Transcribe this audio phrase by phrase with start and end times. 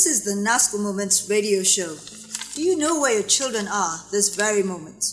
[0.00, 1.94] This is the NASCO Moments radio show.
[2.54, 5.04] Do you know where your children are this very moment?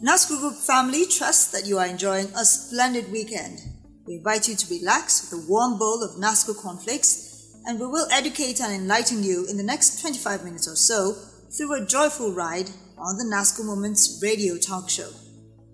[0.00, 3.60] NASCO Group family trusts that you are enjoying a splendid weekend.
[4.06, 8.06] We invite you to relax with a warm bowl of NASCO cornflakes, and we will
[8.12, 11.16] educate and enlighten you in the next 25 minutes or so
[11.50, 15.10] through a joyful ride on the NASCO Moments radio talk show.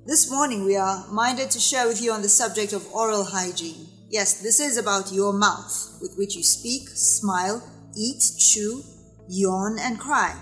[0.06, 3.88] This morning, we are minded to share with you on the subject of oral hygiene.
[4.09, 7.62] Yes, this is about your mouth, with which you speak, smile,
[7.96, 8.82] eat, chew,
[9.28, 10.37] yawn, and cry.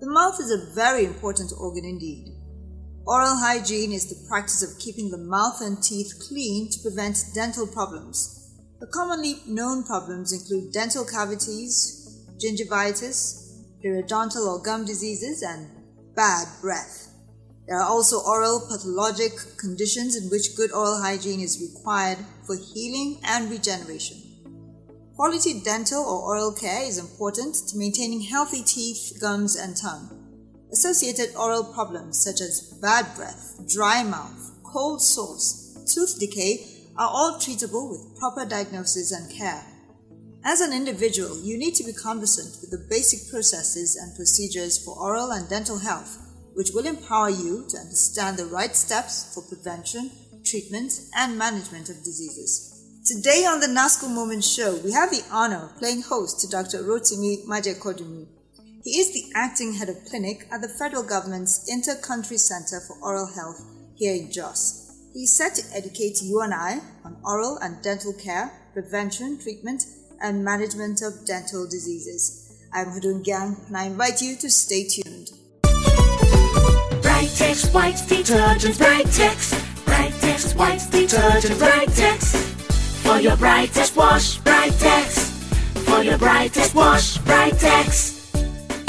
[0.00, 2.28] The mouth is a very important organ indeed.
[3.06, 7.66] Oral hygiene is the practice of keeping the mouth and teeth clean to prevent dental
[7.66, 8.54] problems.
[8.80, 13.42] The commonly known problems include dental cavities, gingivitis,
[13.84, 15.68] periodontal or gum diseases, and
[16.14, 17.08] bad breath.
[17.66, 23.20] There are also oral pathologic conditions in which good oral hygiene is required for healing
[23.24, 24.21] and regeneration.
[25.16, 30.08] Quality dental or oral care is important to maintaining healthy teeth, gums, and tongue.
[30.72, 37.34] Associated oral problems such as bad breath, dry mouth, cold sores, tooth decay are all
[37.34, 39.62] treatable with proper diagnosis and care.
[40.44, 44.98] As an individual, you need to be conversant with the basic processes and procedures for
[44.98, 46.18] oral and dental health,
[46.54, 50.10] which will empower you to understand the right steps for prevention,
[50.42, 52.71] treatment, and management of diseases.
[53.04, 56.84] Today on the NASCO Moment Show, we have the honor of playing host to Dr.
[56.84, 58.28] Rotimi Majekodunmi.
[58.84, 63.26] He is the acting head of clinic at the federal government's Inter-Country Center for Oral
[63.26, 63.60] Health
[63.96, 65.10] here in Jos.
[65.12, 69.82] He is set to educate you and I on oral and dental care, prevention, treatment,
[70.22, 72.68] and management of dental diseases.
[72.72, 75.30] I'm Hudun Gang, and I invite you to stay tuned.
[77.02, 82.51] Brightex white detergent, Brightex, Brightex detergent, Brightex.
[83.12, 85.28] For your brightest wash, Brightex.
[85.84, 88.11] For your brightest wash, Brightex.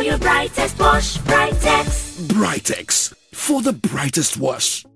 [0.00, 2.26] For your brightest wash, Brightex.
[2.28, 4.86] Brightex for the brightest wash.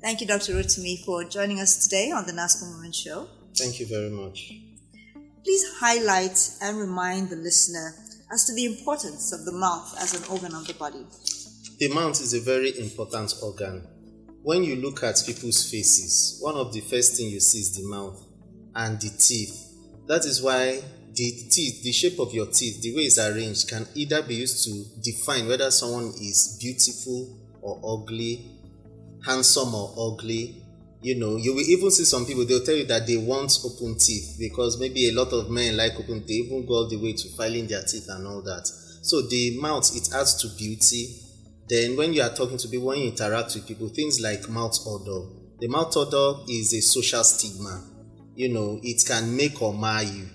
[0.00, 0.52] Thank you, Dr.
[0.52, 3.26] Rotimi, for joining us today on the NASCO Moment Show.
[3.56, 4.52] Thank you very much.
[5.42, 7.96] Please highlight and remind the listener
[8.32, 11.04] as to the importance of the mouth as an organ of the body.
[11.80, 13.88] The mouth is a very important organ.
[14.44, 17.88] When you look at people's faces, one of the first things you see is the
[17.88, 18.24] mouth
[18.76, 19.74] and the teeth.
[20.06, 20.80] That is why
[21.14, 24.64] the teeth, the shape of your teeth, the way it's arranged, can either be used
[24.64, 28.58] to define whether someone is beautiful or ugly,
[29.24, 30.64] handsome or ugly.
[31.02, 33.98] You know, you will even see some people, they'll tell you that they want open
[33.98, 36.96] teeth because maybe a lot of men like open teeth, They even go all the
[36.96, 38.66] way to filing their teeth and all that.
[39.02, 41.18] So the mouth, it adds to beauty.
[41.68, 44.78] Then when you are talking to people, when you interact with people, things like mouth
[44.86, 45.28] odor.
[45.58, 47.84] The mouth odor is a social stigma.
[48.34, 50.28] You know, it can make or mar you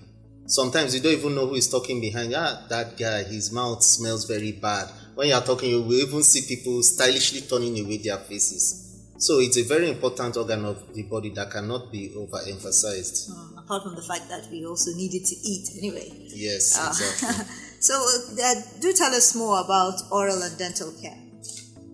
[0.48, 2.34] Sometimes you don't even know who is talking behind.
[2.34, 4.90] Ah, that guy, his mouth smells very bad.
[5.14, 9.04] When you are talking, you will even see people stylishly turning away their faces.
[9.18, 13.30] So it's a very important organ of the body that cannot be overemphasized.
[13.30, 16.14] Mm, apart from the fact that we also needed to eat anyway.
[16.30, 17.46] Yes, uh, exactly.
[17.82, 21.18] so uh, do tell us more about oral and dental care.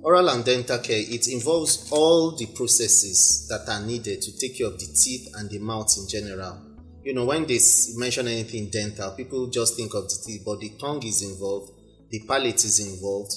[0.03, 4.67] Oral and dental care, it involves all the processes that are needed to take care
[4.67, 6.72] of the teeth and the mouth in general
[7.03, 7.59] you know, when they
[7.95, 11.71] mention anything dental, people just think of the teeth, but the tongue is involved,
[12.09, 13.33] the palate is involved,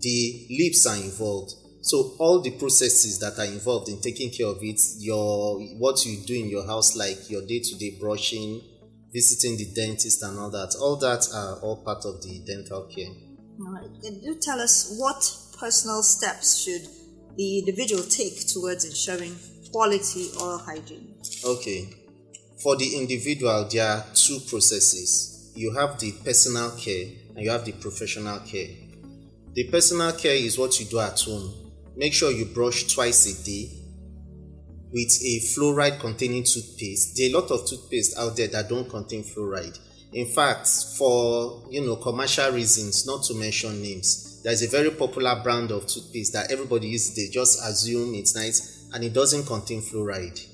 [0.00, 1.52] the lips are involved.
[1.82, 6.18] So all the processes that are involved in taking care of it, your what you
[6.26, 8.60] do in your house, like your day-to-day brushing,
[9.12, 13.10] visiting the dentist, and all that, all that are all part of the dental care.
[13.60, 13.90] All right.
[14.04, 16.86] And do tell us what personal steps should
[17.36, 19.36] the individual take towards ensuring
[19.72, 21.14] quality oral hygiene?
[21.44, 21.88] Okay.
[22.62, 25.50] For the individual, there are two processes.
[25.54, 28.68] You have the personal care and you have the professional care.
[29.54, 31.52] The personal care is what you do at home.
[31.96, 33.70] Make sure you brush twice a day
[34.92, 37.16] with a fluoride containing toothpaste.
[37.16, 39.78] There are a lot of toothpaste out there that don't contain fluoride.
[40.12, 40.68] In fact,
[40.98, 45.86] for you know commercial reasons, not to mention names, there's a very popular brand of
[45.86, 47.14] toothpaste that everybody uses.
[47.14, 50.49] They just assume it's nice and it doesn't contain fluoride.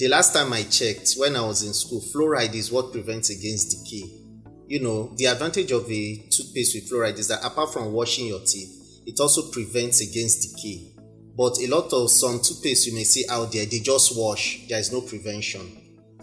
[0.00, 3.84] The last time I checked, when I was in school, fluoride is what prevents against
[3.84, 4.10] decay.
[4.66, 8.40] you know, the advantage of a toothpaste with fluoride is that apart from washing your
[8.40, 10.94] teeth, it also prevents against decay.
[11.36, 14.78] But a lot of some toothpaste you may see out there, they just wash, there
[14.78, 15.70] is no prevention.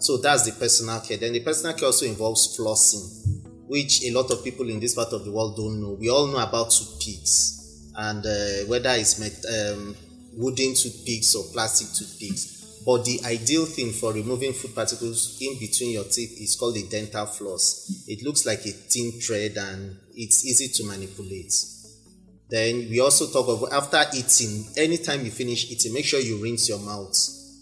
[0.00, 1.16] So that's the personal care.
[1.16, 5.12] Then the personal care also involves flossing, which a lot of people in this part
[5.12, 5.92] of the world don't know.
[5.92, 9.94] We all know about toothpicks and uh, whether it's met, um,
[10.32, 12.57] wooden toothpicks or plastic toothpicks.
[12.88, 16.88] But the ideal thing for removing food particles in between your teeth is called a
[16.88, 18.06] dental floss.
[18.08, 21.52] It looks like a thin thread and it's easy to manipulate.
[22.48, 26.70] Then we also talk of after eating, anytime you finish eating, make sure you rinse
[26.70, 27.14] your mouth.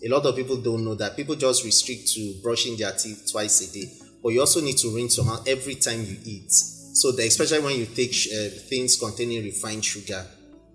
[0.05, 1.17] A lot of people don't know that.
[1.17, 3.91] People just restrict to brushing their teeth twice a day.
[4.23, 6.53] But you also need to rinse your mouth every time you eat.
[6.53, 10.25] So that especially when you take uh, things containing refined sugar,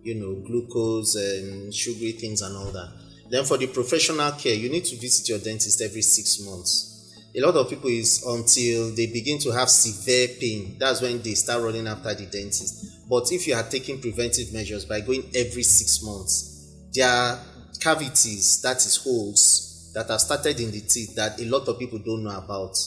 [0.03, 3.00] you know, glucose and sugary things and all that.
[3.31, 7.15] Then for the professional care, you need to visit your dentist every six months.
[7.33, 10.75] A lot of people is until they begin to have severe pain.
[10.77, 13.07] That's when they start running after the dentist.
[13.09, 17.39] But if you are taking preventive measures by going every six months, there are
[17.79, 21.99] cavities, that is holes, that have started in the teeth that a lot of people
[21.99, 22.77] don't know about.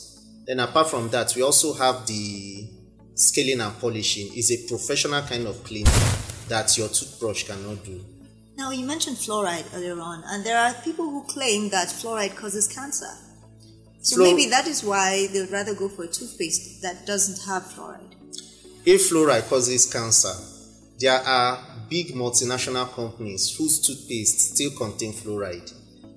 [0.46, 2.68] Then apart from that, we also have the
[3.14, 5.90] scaling and polishing is a professional kind of cleaning
[6.48, 8.13] that your toothbrush cannot do.
[8.56, 12.68] Now, you mentioned fluoride earlier on, and there are people who claim that fluoride causes
[12.68, 13.10] cancer.
[14.00, 17.62] So maybe that is why they would rather go for a toothpaste that doesn't have
[17.62, 18.14] fluoride.
[18.84, 20.34] If fluoride causes cancer,
[21.00, 21.58] there are
[21.88, 25.72] big multinational companies whose toothpaste still contain fluoride.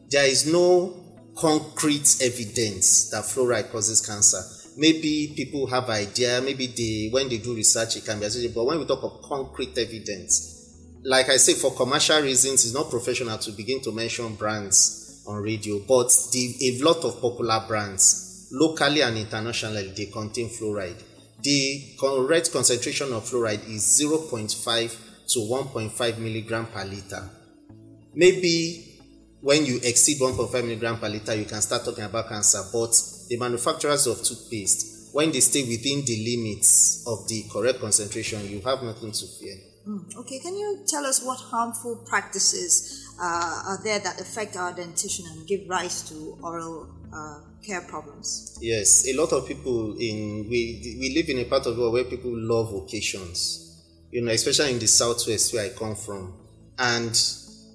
[0.10, 0.95] There is no
[1.38, 4.42] concrete evidence that fluoride causes cancer.
[4.75, 8.66] Maybe people have idea, maybe they when they do research it can be associated, but
[8.66, 10.56] when we talk of concrete evidence,
[11.03, 15.41] like I say, for commercial reasons, it's not professional to begin to mention brands on
[15.41, 21.01] radio, but the, a lot of popular brands, locally and internationally, they contain fluoride.
[21.41, 27.29] The correct concentration of fluoride is 0.5 to 1.5 milligram per liter.
[28.15, 28.99] Maybe
[29.41, 32.91] when you exceed 1.5 milligram per liter, you can start talking about cancer, but
[33.29, 38.61] the manufacturers of toothpaste, when they stay within the limits of the correct concentration, you
[38.61, 39.55] have nothing to fear.
[39.88, 44.74] Mm, Okay, can you tell us what harmful practices uh, are there that affect our
[44.74, 48.57] dentition and give rise to oral uh, care problems?
[48.62, 51.94] Yes, a lot of people in we we live in a part of the world
[51.94, 53.63] where people love occasions.
[54.12, 56.33] You know, especially in the southwest where I come from.
[56.80, 57.16] And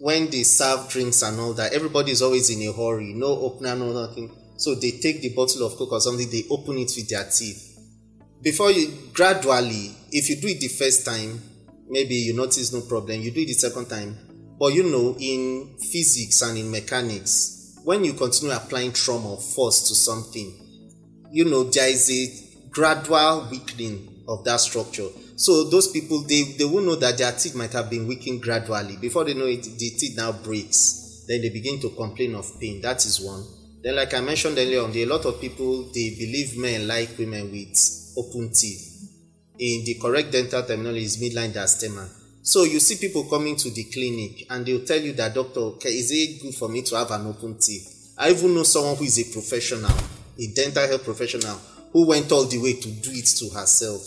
[0.01, 3.75] when they serve drinks and all that, everybody is always in a hurry, no opener,
[3.77, 4.31] no nothing.
[4.57, 7.79] So they take the bottle of Coke or something, they open it with their teeth.
[8.41, 11.41] Before you gradually, if you do it the first time,
[11.93, 14.17] maybe you notice no problem, you do it the second time.
[14.59, 19.89] But you know, in physics and in mechanics, when you continue applying trauma or force
[19.89, 20.59] to something,
[21.31, 25.09] you know, there is a gradual weakening of that structure.
[25.37, 28.97] So those people they, they will know that their teeth might have been weakened gradually.
[28.97, 31.25] Before they know it, the teeth now breaks.
[31.29, 32.81] Then they begin to complain of pain.
[32.81, 33.45] That is one.
[33.83, 37.51] Then, like I mentioned earlier on, a lot of people they believe men like women
[37.51, 38.92] with open teeth.
[39.59, 42.09] In the correct dental terminology is midline diastema.
[42.43, 45.91] So you see people coming to the clinic and they'll tell you that doctor, okay,
[45.91, 48.15] is it good for me to have an open teeth?
[48.19, 49.93] I even know someone who is a professional,
[50.39, 51.57] a dental health professional,
[51.93, 54.03] who went all the way to do it to herself.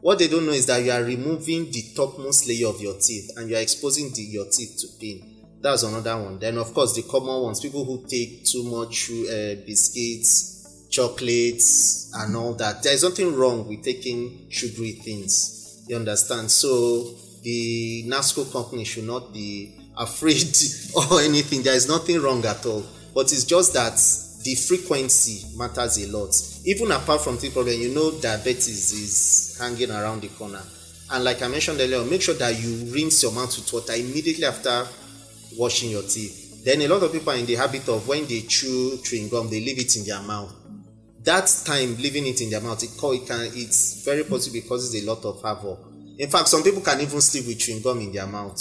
[0.00, 3.30] What they don't know is that you are removing the topmost layer of your teeth
[3.36, 5.46] and you are exposing the, your teeth to pain.
[5.60, 6.38] That's another one.
[6.38, 10.61] Then, of course, the common ones people who take too much uh, biscuits,
[10.92, 12.82] chocolates, and all that.
[12.82, 15.82] There is nothing wrong with taking sugary things.
[15.88, 16.50] You understand?
[16.50, 20.54] So, the NASCO company should not be afraid
[20.94, 21.62] or anything.
[21.62, 22.84] There is nothing wrong at all.
[23.14, 23.96] But it's just that
[24.44, 26.34] the frequency matters a lot.
[26.64, 30.62] Even apart from teeth problem, you know diabetes is hanging around the corner.
[31.10, 34.44] And like I mentioned earlier, make sure that you rinse your mouth with water immediately
[34.44, 34.86] after
[35.58, 36.64] washing your teeth.
[36.64, 39.50] Then a lot of people are in the habit of when they chew chewing gum,
[39.50, 40.54] they leave it in their mouth.
[41.24, 44.94] That time leaving it in their mouth, it, it can it's very possible it causes
[45.00, 45.78] a lot of havoc.
[46.18, 48.60] In fact, some people can even sleep with chewing gum in their mouth.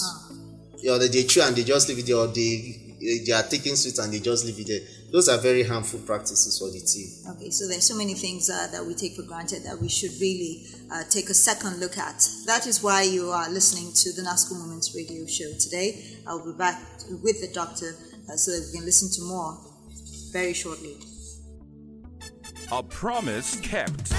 [0.87, 2.91] Or they, they chew and they just leave it there, or they
[3.25, 4.79] they are taking sweets and they just leave it there.
[5.11, 7.25] Those are very harmful practices for the teeth.
[7.35, 10.11] Okay, so there's so many things uh, that we take for granted that we should
[10.21, 12.27] really uh, take a second look at.
[12.45, 16.19] That is why you are listening to the NASCO Moments radio show today.
[16.27, 16.79] I'll be back
[17.23, 17.95] with the doctor
[18.29, 19.57] uh, so that we can listen to more
[20.31, 20.95] very shortly.
[22.73, 24.13] A promise kept.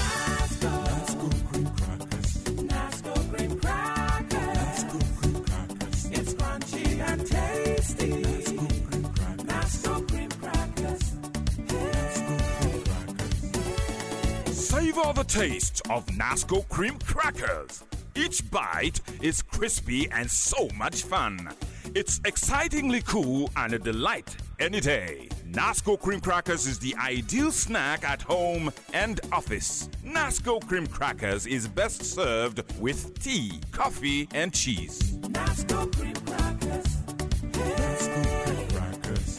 [6.11, 8.11] It's crunchy and tasty.
[9.49, 11.15] Nasco cream crackers.
[14.55, 17.83] Savor Savor the taste of Nasco cream crackers.
[18.13, 21.49] Each bite is crispy and so much fun.
[21.95, 25.27] It's excitingly cool and a delight any day.
[25.51, 29.89] Nasco cream crackers is the ideal snack at home and office.
[30.05, 35.17] Nasco cream crackers is best served with tea, coffee, and cheese.
[35.33, 36.85] Nasco cream crackers.
[37.51, 39.37] Nasco cream crackers.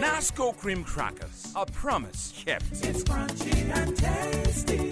[0.00, 1.52] Nasco cream crackers.
[1.56, 2.70] A promise kept.
[2.84, 4.88] It's crunchy and tasty.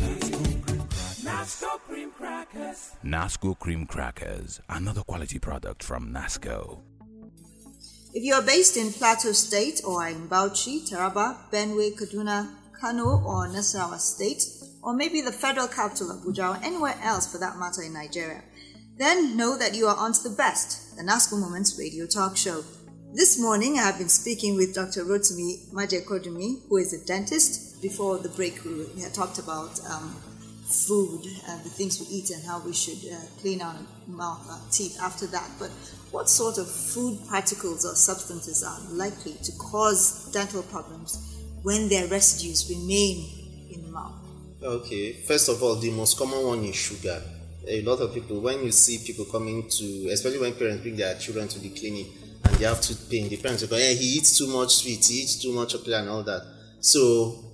[1.25, 2.97] Nasco cream crackers.
[3.05, 4.61] Nasco cream crackers.
[4.69, 6.81] Another quality product from Nasco.
[8.17, 13.47] If you are based in Plateau State or in Bauchi, Taraba, Benue, Kaduna, Kano, or
[13.47, 14.43] Nasarawa State,
[14.83, 18.43] or maybe the federal capital of Abuja or anywhere else for that matter in Nigeria,
[18.97, 22.65] then know that you are on to the best, the NASCO Moments radio talk show.
[23.13, 25.05] This morning I have been speaking with Dr.
[25.05, 27.83] Rotimi Majekodunmi, who is a dentist.
[27.83, 30.17] Before the break, we had talked about um,
[30.67, 33.77] food and the things we eat and how we should uh, clean our
[34.09, 35.49] mouth, our teeth after that.
[35.59, 35.71] But
[36.11, 42.09] what sort of food particles or substances are likely to cause dental problems when their
[42.09, 44.15] residues remain in the mouth?
[44.63, 47.23] Okay, first of all, the most common one is sugar.
[47.69, 51.17] A lot of people, when you see people coming to, especially when parents bring their
[51.17, 52.07] children to the clinic
[52.45, 55.23] and they have tooth pain, the parents go, hey, he eats too much sweet, he
[55.23, 56.43] eats too much chocolate and all that.
[56.81, 57.46] So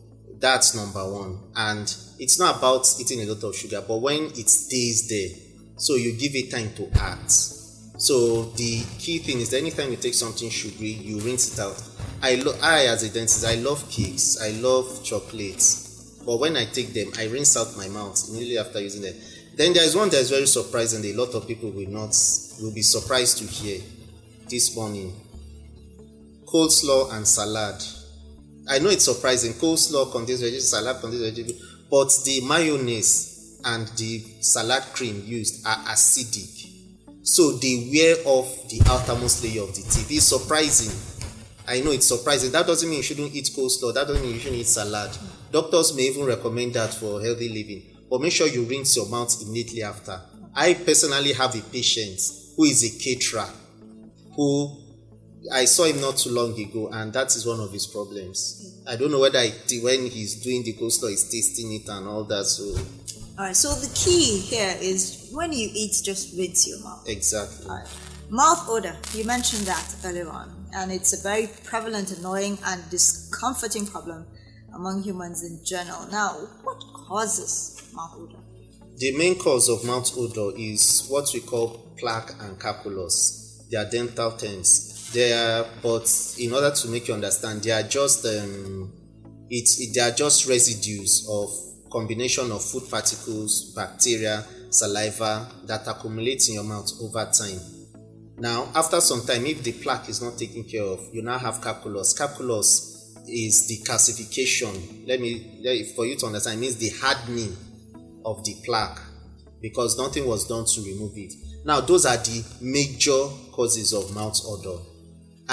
[0.42, 1.38] that's number one.
[1.56, 1.82] And
[2.18, 5.38] it's not about eating a lot of sugar, but when it stays there,
[5.76, 7.30] so you give it time to act.
[7.30, 11.80] So the key thing is that anytime you take something sugary, you rinse it out.
[12.20, 16.64] I, lo- I as a dentist, I love cakes, I love chocolates, but when I
[16.64, 19.14] take them, I rinse out my mouth immediately after using them.
[19.54, 21.04] Then there is one that is very surprising.
[21.04, 22.16] A lot of people will not
[22.60, 23.80] will be surprised to hear
[24.48, 25.14] this morning.
[26.46, 27.82] Coleslaw and salad.
[28.68, 29.52] I know it's surprising.
[29.54, 35.76] Coleslaw contains vegetables, salad contains vegetables, but the mayonnaise and the salad cream used are
[35.86, 36.68] acidic.
[37.22, 40.10] So they wear off the outermost layer of the teeth.
[40.10, 40.92] It's surprising.
[41.68, 42.50] I know it's surprising.
[42.50, 43.94] That doesn't mean you shouldn't eat coleslaw.
[43.94, 45.16] That doesn't mean you shouldn't eat salad.
[45.52, 47.82] Doctors may even recommend that for healthy living.
[48.10, 50.20] But make sure you rinse your mouth immediately after.
[50.54, 52.20] I personally have a patient
[52.56, 53.48] who is a caterer
[54.34, 54.81] who
[55.50, 58.80] I saw him not too long ago, and that is one of his problems.
[58.86, 62.24] I don't know whether it, when he's doing the coleslaw, he's tasting it and all
[62.24, 62.44] that.
[62.44, 62.64] So
[63.38, 67.08] All right, so the key here is when you eat, just rinse your mouth.
[67.08, 67.66] exactly.
[67.68, 67.88] All right.
[68.30, 73.86] Mouth odor, you mentioned that earlier on, and it's a very prevalent, annoying, and discomforting
[73.86, 74.26] problem
[74.74, 76.06] among humans in general.
[76.10, 76.30] Now,
[76.62, 78.38] what causes mouth odor?
[78.96, 83.64] The main cause of mouth odor is what we call plaque and calculus.
[83.70, 84.90] They are dental terms.
[85.12, 88.92] But in order to make you understand, they are just um,
[89.50, 91.50] it's it, they are just residues of
[91.90, 97.60] combination of food particles, bacteria, saliva that accumulate in your mouth over time.
[98.38, 101.60] Now, after some time, if the plaque is not taken care of, you now have
[101.60, 102.12] calculus.
[102.12, 105.06] Calculus is the calcification.
[105.06, 105.62] Let me
[105.94, 106.60] for you to understand.
[106.60, 107.56] Means the hardening
[108.24, 109.00] of the plaque
[109.60, 111.34] because nothing was done to remove it.
[111.64, 114.82] Now, those are the major causes of mouth odor.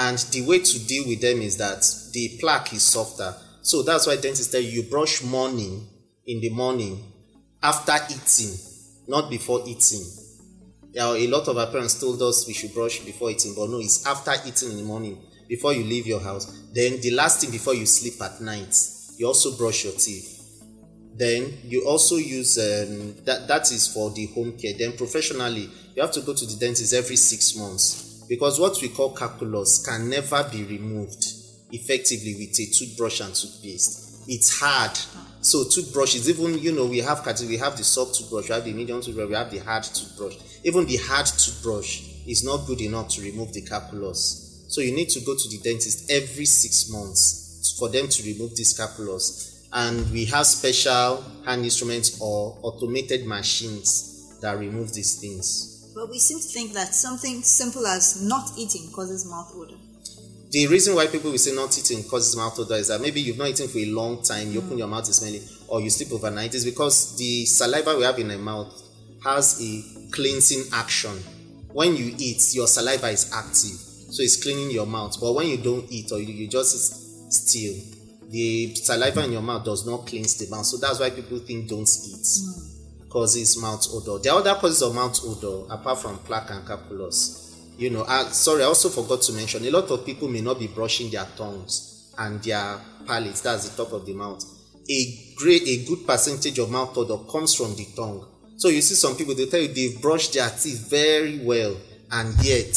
[0.00, 3.34] And the way to deal with them is that the plaque is softer.
[3.60, 5.86] So that's why dentists tell you you brush morning
[6.26, 7.04] in the morning
[7.62, 8.56] after eating,
[9.06, 10.00] not before eating.
[10.92, 13.78] Yeah, a lot of our parents told us we should brush before eating, but no,
[13.78, 16.46] it's after eating in the morning, before you leave your house.
[16.72, 18.74] Then the last thing before you sleep at night,
[19.18, 20.64] you also brush your teeth.
[21.14, 23.46] Then you also use um, that.
[23.46, 24.72] That is for the home care.
[24.78, 28.88] Then professionally, you have to go to the dentist every six months because what we
[28.88, 31.26] call calculus can never be removed
[31.72, 34.22] effectively with a toothbrush and toothpaste.
[34.28, 34.96] It's hard.
[35.40, 38.72] So toothbrushes, even you know, we have we have the soft toothbrush, we have the
[38.72, 40.36] medium toothbrush, we have the hard toothbrush.
[40.62, 44.64] Even the hard toothbrush is not good enough to remove the calculus.
[44.68, 48.54] So you need to go to the dentist every six months for them to remove
[48.54, 49.68] this calculus.
[49.72, 55.69] And we have special hand instruments or automated machines that remove these things.
[56.00, 59.76] But we seem to think that something simple as not eating causes mouth odor.
[60.50, 63.36] The reason why people will say not eating causes mouth odor is that maybe you've
[63.36, 64.78] not eaten for a long time, you open mm.
[64.78, 66.54] your mouth is smelling, or you sleep overnight.
[66.54, 68.82] Is because the saliva we have in our mouth
[69.22, 71.12] has a cleansing action.
[71.70, 73.76] When you eat, your saliva is active,
[74.10, 75.20] so it's cleaning your mouth.
[75.20, 77.74] But when you don't eat or you, you just still,
[78.30, 80.64] the saliva in your mouth does not cleanse the mouth.
[80.64, 82.24] So that's why people think don't eat.
[82.24, 82.79] Mm.
[83.10, 84.22] Causes mouth odor.
[84.22, 88.62] The other causes of mouth odor, apart from plaque and calculus, you know, uh, sorry,
[88.62, 92.12] I also forgot to mention a lot of people may not be brushing their tongues
[92.18, 94.44] and their palates, that's the top of the mouth.
[94.90, 98.26] a great, a good percentage of mouth odor comes from the tongue.
[98.56, 101.76] So you see some people, they tell you they've brushed their teeth very well,
[102.10, 102.76] and yet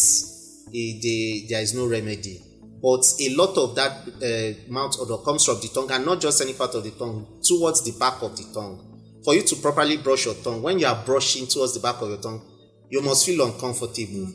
[0.69, 2.41] eh, they, there is no remedy.
[2.81, 6.41] But a lot of that uh, mouth odor comes from the tongue, and not just
[6.41, 8.92] any part of the tongue, towards the back of the tongue.
[9.23, 12.09] For you to properly brush your tongue, when you are brushing towards the back of
[12.09, 12.41] your tongue,
[12.89, 14.27] you must feel uncomfortable.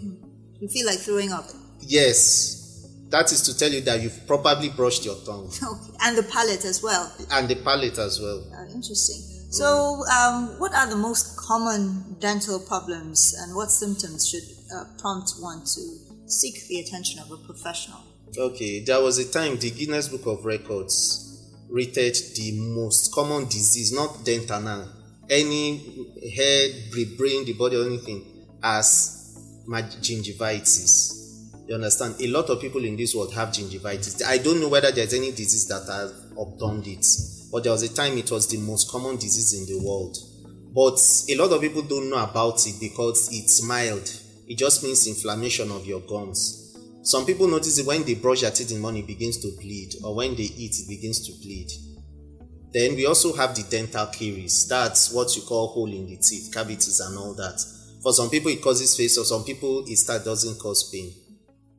[0.60, 1.44] You feel like throwing up.
[1.80, 5.92] Yes, that is to tell you that you've probably brushed your tongue Okay.
[6.02, 7.12] And the palate as well.
[7.30, 8.44] and the palate as well.
[8.54, 9.16] Uh, interesting.
[9.50, 14.42] So, um, what are the most common dental problems and what symptoms should
[14.74, 15.80] uh, prompt one to
[16.26, 18.00] seek the attention of a professional?
[18.36, 21.27] Okay, there was a time the Guinness Book of Records
[21.68, 24.88] rated the most common disease, not dental now,
[25.28, 25.78] any
[26.34, 28.24] head, bra- brain, the body, or anything,
[28.62, 31.18] as gingivitis.
[31.68, 32.16] You understand?
[32.20, 34.24] A lot of people in this world have gingivitis.
[34.24, 37.06] I don't know whether there's any disease that has obtained it,
[37.52, 40.16] but there was a time it was the most common disease in the world.
[40.74, 40.98] But
[41.28, 44.10] a lot of people don't know about it because it's mild.
[44.46, 46.67] It just means inflammation of your gums.
[47.08, 49.48] Some people notice it when they brush their teeth in the morning, it begins to
[49.58, 51.70] bleed, or when they eat, it begins to bleed.
[52.70, 54.68] Then we also have the dental caries.
[54.68, 57.64] That's what you call hole in the teeth, cavities, and all that.
[58.02, 61.10] For some people, it causes face, or some people, it start doesn't cause pain.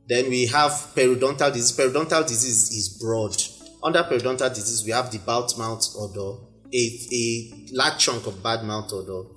[0.08, 1.78] Then we have periodontal disease.
[1.78, 3.36] Periodontal disease is broad.
[3.84, 6.42] Under periodontal disease, we have the bad mouth odor,
[6.74, 9.30] a, a large chunk of bad mouth odor.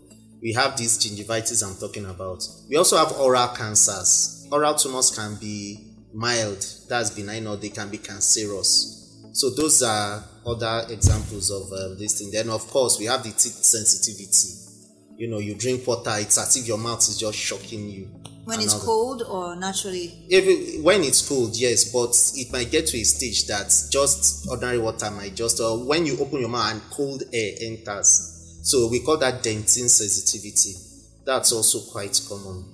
[0.42, 2.42] We have this gingivitis I'm talking about.
[2.68, 4.48] We also have oral cancers.
[4.50, 9.20] Oral tumors can be mild, that's benign, or they can be cancerous.
[9.32, 12.30] So those are other examples of um, this thing.
[12.32, 14.58] Then of course we have the teeth sensitivity.
[15.16, 18.10] You know, you drink water, it's as if your mouth is just shocking you.
[18.44, 20.26] When it's cold or naturally?
[20.28, 24.78] Even when it's cold, yes, but it might get to a stage that just ordinary
[24.78, 28.41] water might just, or when you open your mouth and cold air enters.
[28.62, 30.74] So we call that dentin sensitivity.
[31.24, 32.64] That's also quite common.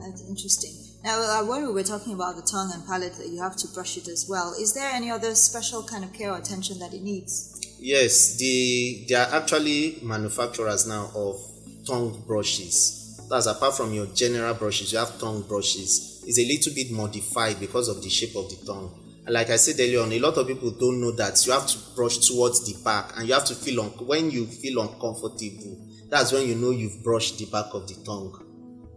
[0.00, 0.72] That's interesting.
[1.04, 3.68] Now, uh, when we were talking about the tongue and palate, that you have to
[3.68, 4.54] brush it as well.
[4.58, 7.60] Is there any other special kind of care or attention that it needs?
[7.78, 11.40] Yes, the there are actually manufacturers now of
[11.86, 13.20] tongue brushes.
[13.28, 16.24] That's apart from your general brushes, you have tongue brushes.
[16.26, 19.05] It's a little bit modified because of the shape of the tongue.
[19.28, 21.78] Like I said earlier on, a lot of people don't know that you have to
[21.96, 25.84] brush towards the back, and you have to feel un- when you feel uncomfortable.
[26.08, 28.32] That's when you know you've brushed the back of the tongue.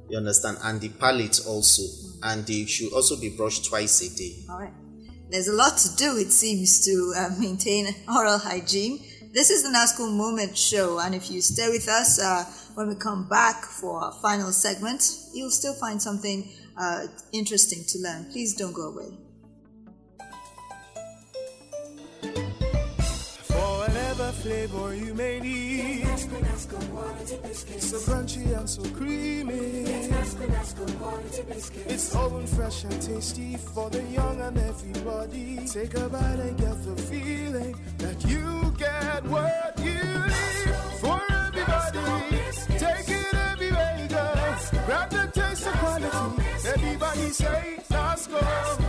[0.07, 0.57] You understand?
[0.63, 1.81] And the palate also,
[2.21, 4.35] and they should also be brushed twice a day.
[4.49, 4.73] All right.
[5.31, 9.03] There's a lot to do, it seems, to uh, maintain oral hygiene.
[9.31, 12.43] This is the NASCO Moment Show, and if you stay with us uh,
[12.75, 17.99] when we come back for our final segment, you'll still find something uh, interesting to
[17.99, 18.25] learn.
[18.31, 19.17] Please don't go away.
[24.49, 26.07] Flavor you may need.
[27.89, 29.85] So crunchy and so creamy.
[31.93, 35.59] It's oven fresh and tasty for the young and everybody.
[35.67, 40.75] Take a bite and get the feeling that you get what you need.
[41.03, 42.39] For everybody,
[42.83, 44.27] take it everywhere you go.
[44.87, 46.43] Grab the taste of quality.
[46.73, 48.88] Everybody say Nasco.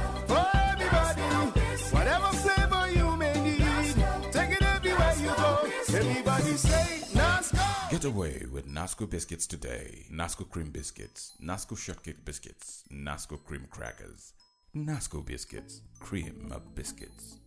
[8.01, 10.07] Get away with Nasco biscuits today.
[10.11, 14.33] Nasco cream biscuits, Nasco shortcake biscuits, Nasco cream crackers,
[14.75, 17.41] Nasco biscuits, cream of biscuits.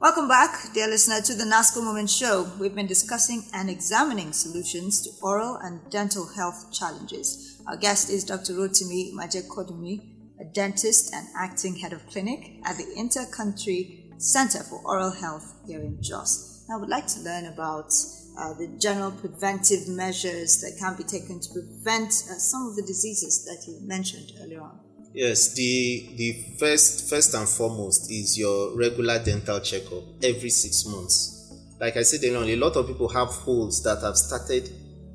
[0.00, 2.50] Welcome back, dear listener, to the NASCO Moment Show.
[2.58, 7.62] We've been discussing and examining solutions to oral and dental health challenges.
[7.68, 8.54] Our guest is Dr.
[8.54, 15.12] Rotimi Majekodunmi, a dentist and acting head of clinic at the Intercountry Center for Oral
[15.12, 16.66] Health here in Jos.
[16.72, 17.92] I would like to learn about
[18.38, 22.82] uh, the general preventive measures that can be taken to prevent uh, some of the
[22.82, 24.78] diseases that you mentioned earlier on.
[25.14, 31.52] Yes, the the first first and foremost is your regular dental checkup every six months.
[31.78, 34.70] Like I said earlier, a lot of people have holes that have started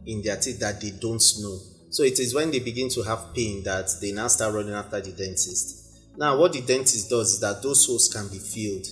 [0.06, 1.60] in their teeth that they don't know.
[1.90, 5.02] So it is when they begin to have pain that they now start running after
[5.02, 5.88] the dentist.
[6.18, 8.86] Now, what the dentist does is that those holes can be filled.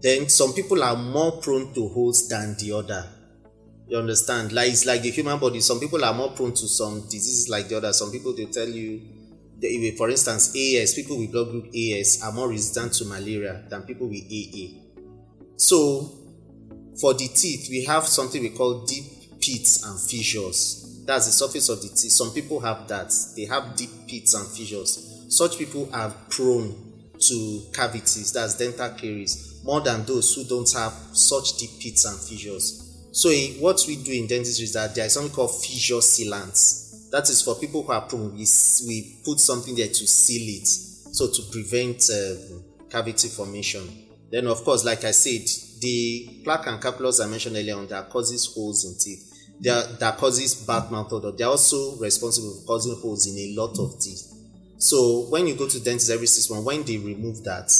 [0.00, 3.08] Then some people are more prone to holes than the other.
[3.92, 4.52] You understand?
[4.52, 5.60] Like it's like the human body.
[5.60, 7.92] Some people are more prone to some diseases like the other.
[7.92, 9.02] Some people they tell you,
[9.98, 10.94] for instance, AS.
[10.94, 14.80] People with blood group AS are more resistant to malaria than people with AA.
[15.56, 16.10] So,
[16.98, 19.04] for the teeth, we have something we call deep
[19.42, 21.04] pits and fissures.
[21.04, 22.12] That's the surface of the teeth.
[22.12, 23.12] Some people have that.
[23.36, 25.26] They have deep pits and fissures.
[25.28, 30.94] Such people are prone to cavities, that's dental caries, more than those who don't have
[31.12, 32.88] such deep pits and fissures.
[33.12, 37.10] So what we do in dentistry is that there is something called fissure sealants.
[37.10, 38.32] That is for people who are prone.
[38.32, 38.46] We,
[38.86, 43.86] we put something there to seal it, so to prevent um, cavity formation.
[44.30, 45.42] Then, of course, like I said,
[45.82, 49.28] the plaque and calculus I mentioned earlier on that causes holes in teeth.
[49.60, 49.68] They
[50.00, 51.32] that causes bad mouth odor.
[51.32, 54.32] They're also responsible for causing holes in a lot of teeth.
[54.78, 57.70] So when you go to dentist every six months, when they remove that,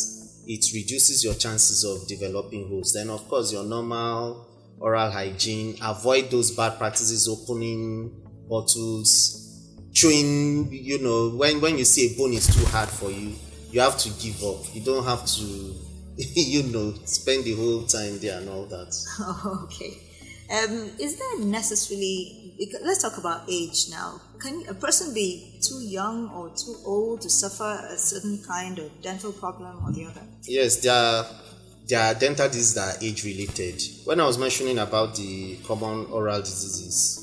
[0.47, 2.93] it reduces your chances of developing holes.
[2.93, 4.52] Then, of course, your normal
[4.83, 5.79] oral hygiene.
[5.83, 8.11] Avoid those bad practices, opening
[8.49, 10.69] bottles, chewing.
[10.73, 13.35] You know, when when you see a bone is too hard for you,
[13.71, 14.75] you have to give up.
[14.75, 15.43] You don't have to,
[16.17, 18.93] you know, spend the whole time there and all that.
[19.65, 19.99] okay.
[20.51, 24.21] Um, is there necessarily, because- let's talk about age now.
[24.39, 28.91] Can a person be too young or too old to suffer a certain kind of
[29.01, 30.21] dental problem or the other?
[30.43, 31.25] Yes, there are,
[31.89, 33.83] there are dental diseases that are age related.
[34.05, 37.23] When I was mentioning about the common oral diseases,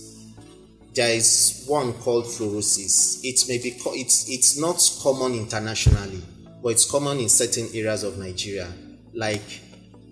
[0.94, 3.22] there is one called fluorosis.
[3.24, 6.22] It may be co- it's it's not common internationally,
[6.62, 8.68] but it's common in certain areas of Nigeria,
[9.14, 9.62] like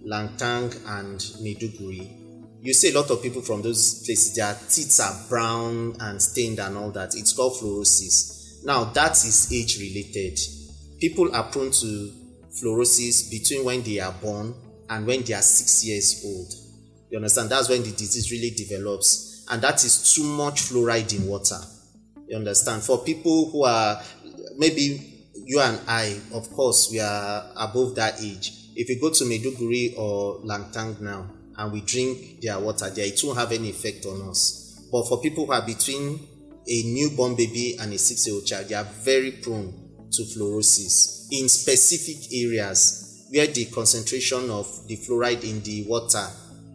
[0.06, 2.24] Langtang and Maiduguri.
[2.62, 6.60] You see a lot of people from those places, their teeth are brown and stained
[6.60, 7.16] and all that.
[7.16, 8.64] It's called fluorosis.
[8.66, 10.40] Now that is age related.
[11.00, 12.12] People are prone to
[12.60, 14.54] fluorosis between when they are born
[14.90, 16.54] and when they are six years old.
[17.10, 17.50] You understand?
[17.50, 21.60] That's when the disease really develops, and that is too much fluoride in water.
[22.28, 22.84] You understand?
[22.84, 24.02] For people who are
[24.58, 28.52] maybe you and I, of course, we are above that age.
[28.76, 33.20] If you go to Maiduguri or Langtang now and we drink their water there, it
[33.24, 34.88] won't have any effect on us.
[34.92, 36.20] But for people who are between
[36.68, 39.74] a newborn baby and a six year old child, they are very prone
[40.12, 46.26] to fluorosis in specific areas where the concentration of the fluoride in the water,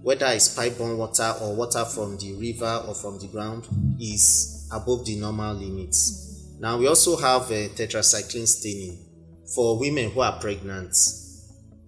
[0.02, 3.66] whether it's pipe-borne water or water from the river or from the ground,
[3.98, 6.56] is above the normal limits.
[6.60, 8.98] Now we also have uh, tetracycline staining
[9.54, 10.90] for women who are pregnant.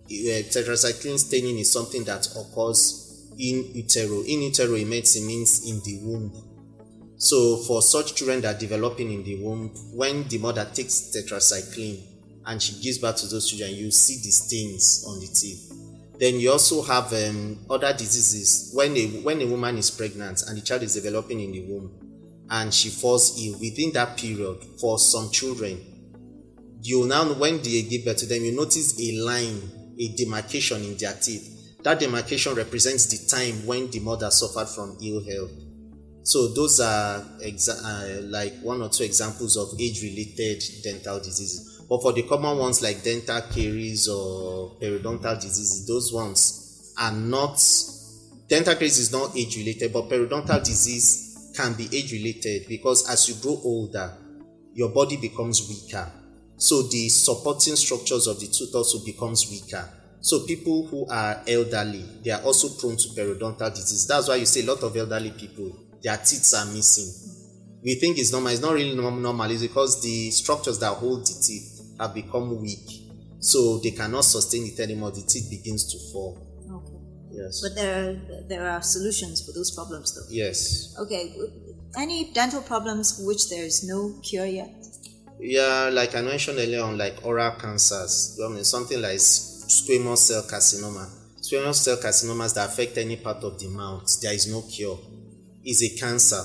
[0.07, 4.23] Uh, tetracycline staining is something that occurs in utero.
[4.23, 6.33] In utero, medicine means in the womb.
[7.17, 12.14] So for such children that are developing in the womb, when the mother takes tetracycline
[12.47, 15.73] and she gives birth to those children, you see the stains on the teeth.
[16.19, 20.57] Then you also have um, other diseases when a when a woman is pregnant and
[20.57, 24.99] the child is developing in the womb and she falls ill within that period for
[24.99, 25.81] some children
[26.83, 29.61] you now when they give birth to them you notice a line
[29.99, 34.97] a demarcation in their teeth that demarcation represents the time when the mother suffered from
[35.03, 35.51] ill health
[36.25, 41.74] so those are exa- uh, like one or two examples of age-related dental diseases.
[41.89, 47.61] But for the common ones like dental caries or periodontal diseases, those ones are not.
[48.49, 53.61] Dental caries is not age-related, but periodontal disease can be age-related because as you grow
[53.65, 54.13] older,
[54.75, 56.11] your body becomes weaker.
[56.57, 59.89] So the supporting structures of the tooth also becomes weaker.
[60.21, 64.07] So people who are elderly, they are also prone to periodontal disease.
[64.07, 67.25] That's why you see a lot of elderly people, their teeth are missing.
[67.83, 68.53] We think it's normal.
[68.53, 69.51] It's not really norm- normal.
[69.51, 73.03] It's because the structures that hold the teeth have become weak.
[73.41, 75.11] So they cannot sustain it anymore.
[75.11, 76.39] The teeth begins to fall.
[76.71, 76.99] Okay.
[77.43, 77.61] Yes.
[77.63, 80.27] But there are, there are solutions for those problems though.
[80.31, 80.95] yes.
[80.99, 81.35] Okay.
[81.97, 84.71] Any dental problems for which there is no cure yet?
[85.39, 90.43] Yeah, like I mentioned earlier on, like oral cancers, I mean, something like squamous cell
[90.43, 91.09] carcinoma.
[91.41, 94.99] Squamous cell carcinomas that affect any part of the mouth, there is no cure.
[95.65, 96.43] It's a cancer.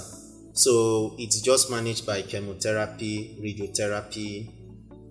[0.53, 4.49] So it's just managed by chemotherapy, radiotherapy,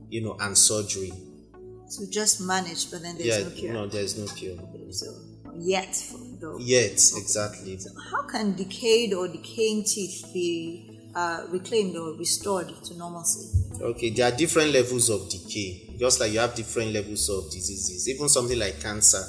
[0.08, 1.12] you know, and surgery.
[1.88, 3.72] So just manage, but then there's yeah, no cure.
[3.72, 4.58] no, there's no cure.
[4.90, 5.06] So
[5.56, 6.02] yet,
[6.40, 6.58] though.
[6.58, 7.78] Yet, exactly.
[8.10, 13.58] How can decayed or decaying teeth be uh, reclaimed or restored to normalcy?
[13.80, 18.08] Okay, there are different levels of decay, just like you have different levels of diseases.
[18.08, 19.22] Even something like cancer,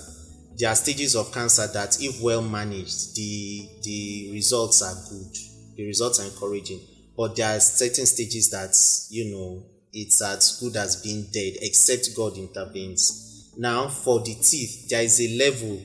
[0.57, 5.37] there are stages of cancer that, if well managed, the the results are good.
[5.75, 6.81] The results are encouraging.
[7.15, 8.75] But there are certain stages that
[9.09, 9.63] you know
[9.93, 13.52] it's as good as being dead, except God intervenes.
[13.58, 15.82] Now, for the teeth, there is a level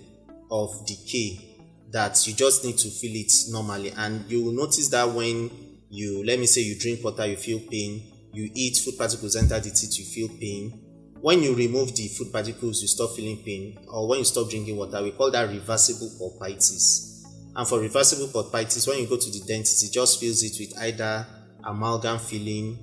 [0.50, 1.56] of decay
[1.90, 5.50] that you just need to feel it normally, and you will notice that when
[5.90, 8.10] you let me say you drink water, you feel pain.
[8.32, 10.80] You eat food particles enter the teeth, you feel pain.
[11.20, 13.78] When you remove the food particles, you stop feeling pain.
[13.88, 17.24] Or when you stop drinking water, we call that reversible pulpitis.
[17.56, 20.76] And for reversible pulpitis, when you go to the dentist, he just fills it with
[20.82, 21.26] either
[21.62, 22.78] amalgam filling,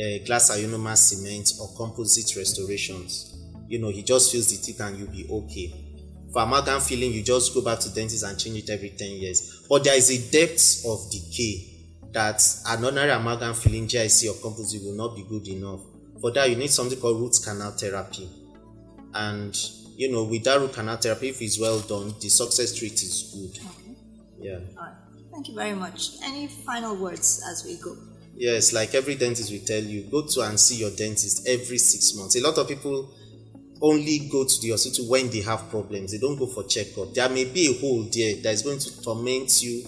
[0.00, 3.32] uh, glass ionomer cement, or composite restorations.
[3.68, 5.72] you know, he just fills the teeth and you'll be okay.
[6.32, 9.66] For amalgam filling, you just go back to dentist and change it every 10 years.
[9.68, 11.72] But there is a depth of decay
[12.12, 15.80] that an ordinary amalgam filling GIC or composite will not be good enough.
[16.20, 18.28] For that, you need something called root canal therapy.
[19.14, 19.56] And,
[19.96, 23.32] you know, with that root canal therapy, if it's well done, the success rate is
[23.34, 23.64] good.
[23.64, 23.96] Okay.
[24.38, 24.58] Yeah.
[24.78, 24.94] All right.
[25.32, 26.16] Thank you very much.
[26.22, 27.96] Any final words as we go?
[28.38, 32.14] Yes, like every dentist will tell you, go to and see your dentist every six
[32.14, 32.36] months.
[32.36, 33.10] A lot of people
[33.80, 36.12] only go to the hospital when they have problems.
[36.12, 37.14] They don't go for checkup.
[37.14, 39.84] There may be a hole there that is going to torment you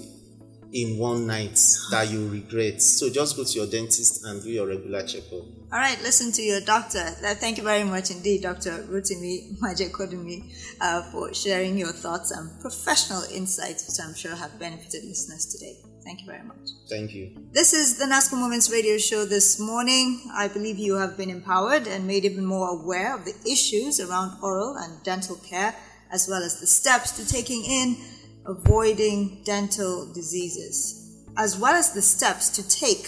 [0.73, 1.59] in one night
[1.91, 2.83] that you regret.
[2.83, 5.33] So just go to your dentist and do your regular checkup.
[5.33, 7.05] All right, listen to your doctor.
[7.41, 8.85] Thank you very much indeed, Dr.
[8.91, 15.05] Rotimi Majekodunmi, uh, for sharing your thoughts and professional insights, which I'm sure have benefited
[15.05, 15.77] listeners today.
[16.09, 16.71] Thank you very much.
[16.88, 17.37] Thank you.
[17.53, 20.23] This is the NASCO Moments radio show this morning.
[20.33, 24.38] I believe you have been empowered and made even more aware of the issues around
[24.42, 25.75] oral and dental care,
[26.11, 27.99] as well as the steps to taking in
[28.47, 33.07] avoiding dental diseases, as well as the steps to take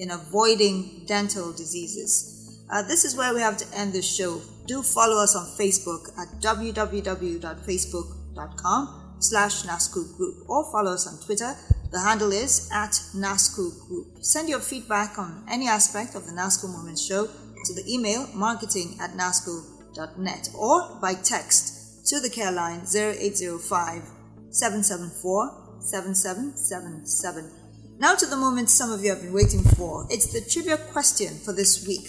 [0.00, 2.64] in avoiding dental diseases.
[2.68, 4.42] Uh, this is where we have to end the show.
[4.66, 11.54] Do follow us on Facebook at www.facebook.com slash NASCO Group or follow us on Twitter.
[11.90, 14.18] The handle is at NASCO Group.
[14.20, 18.96] Send your feedback on any aspect of the NASCO Moments show to the email marketing
[19.00, 24.02] at nasco.net or by text to the care line 0805
[24.50, 27.50] 774 7777.
[27.98, 30.06] Now to the moment some of you have been waiting for.
[30.10, 32.08] It's the trivia question for this week.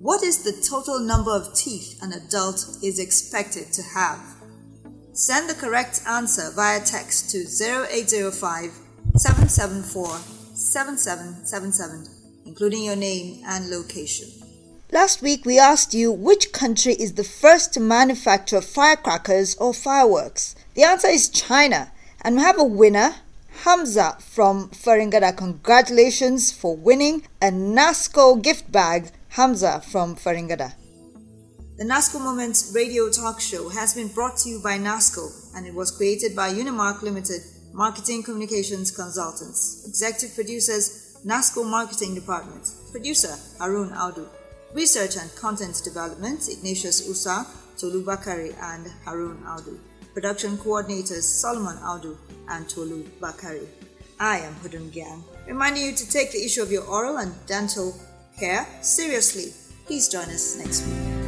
[0.00, 4.20] What is the total number of teeth an adult is expected to have?
[5.12, 8.81] Send the correct answer via text to 0805
[9.16, 10.06] 774
[10.54, 12.06] 7777,
[12.46, 14.28] including your name and location.
[14.90, 20.54] Last week, we asked you which country is the first to manufacture firecrackers or fireworks.
[20.74, 23.14] The answer is China, and we have a winner,
[23.64, 25.36] Hamza from Faringada.
[25.36, 30.74] Congratulations for winning a NASCO gift bag, Hamza from Faringada.
[31.76, 35.74] The NASCO Moments radio talk show has been brought to you by NASCO and it
[35.74, 37.40] was created by Unimark Limited,
[37.72, 39.86] Marketing Communications Consultants.
[39.86, 42.70] Executive producers, NASCO Marketing Department.
[42.90, 44.28] Producer, Harun Audu.
[44.74, 47.46] Research and Content Development, Ignatius Usa,
[47.78, 49.78] Tolu Bakari, and Harun Audu.
[50.12, 52.16] Production coordinators, Solomon Audu
[52.48, 53.68] and Tolu Bakari.
[54.20, 57.94] I am Hudun Gang, reminding you to take the issue of your oral and dental
[58.38, 59.52] care seriously.
[59.86, 61.21] Please join us next week.